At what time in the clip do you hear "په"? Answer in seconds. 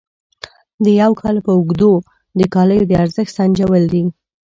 1.45-1.51